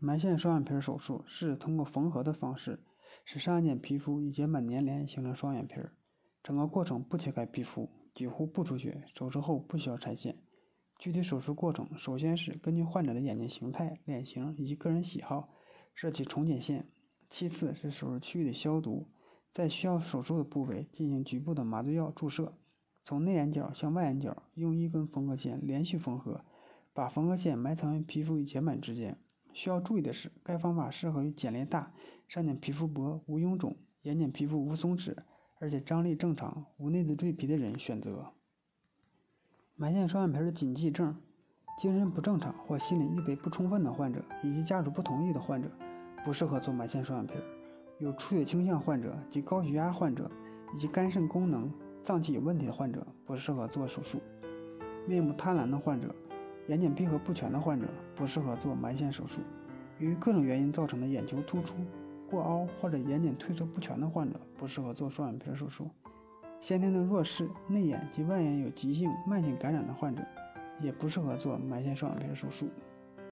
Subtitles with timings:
[0.00, 2.80] 埋线双眼皮手术是通过缝合的方式，
[3.24, 5.74] 使上眼睑皮肤与睑板粘连形成双眼皮。
[6.42, 9.02] 整个过程不切开皮肤，几乎不出血。
[9.12, 10.36] 手术后不需要拆线。
[10.98, 15.48] 具体手术过程，首先是根据患者的眼睛形态、脸型以及个人喜好
[15.94, 16.88] 设计重睑线。
[17.28, 19.08] 其次是手术区域的消毒，
[19.52, 22.54] 在需要手术的部位进行局部的麻醉药注射。
[23.02, 26.44] 从内眼角向外眼角用一根缝合线连续缝合，
[26.92, 29.18] 把缝合线埋藏于皮肤与睑板之间。
[29.58, 31.92] 需要注意的是，该方法适合于睑裂大、
[32.28, 35.12] 上睑皮肤薄、无臃肿、眼睑皮肤无松弛，
[35.58, 38.34] 而且张力正常、无内眦赘皮的人选择。
[39.74, 41.12] 埋线双眼皮的禁忌症：
[41.76, 45.68] 精神不正常或心理预备不充分的患者，以及家属不同意的患者，
[46.24, 47.34] 不适合做埋线双眼皮。
[47.98, 50.30] 有出血倾向患者及高血压患者，
[50.72, 51.68] 以及肝肾功能。
[52.04, 54.18] 脏器有问题的患者不适合做手术；
[55.08, 56.14] 面部贪婪的患者、
[56.68, 59.40] 眼睑闭合不全的患者不适合做埋线手术；
[59.98, 61.74] 由于各种原因造成的眼球突出、
[62.30, 65.86] 过凹或者眼睑退缩不全的患者不适合做双眼皮手术；
[66.60, 70.22] 先天的弱视、内眼及外眼有急性、慢性感染的患者
[70.78, 72.68] 也不适合做埋线双眼皮手术。